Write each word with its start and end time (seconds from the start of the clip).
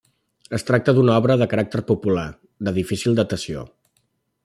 Es 0.57 0.63
tracta 0.69 0.95
d'una 0.99 1.17
obra 1.23 1.35
de 1.43 1.47
caràcter 1.53 1.83
popular, 1.93 2.25
de 2.69 2.77
difícil 2.79 3.19
datació. 3.23 3.69